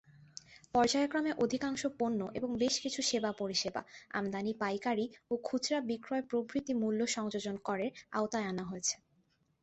পর্যায়ক্রমে 0.73 1.31
অধিকাংশ 1.43 1.81
পণ্য 1.99 2.19
এবং 2.33 2.49
বেশ 2.57 2.75
কিছু 2.79 2.99
সেবা-পরিষেবা, 3.01 3.81
আমদানী, 4.11 4.51
পাইকারী 4.59 5.05
ও 5.31 5.43
খুচরা 5.43 5.79
বিক্রয় 5.89 6.23
প্রভৃতি 6.29 6.73
মূল্য 6.73 6.99
সংযোজন 7.07 7.55
করের 7.67 7.91
আওতায় 8.11 8.49
আনা 8.51 8.63
হয়েছে। 8.63 8.95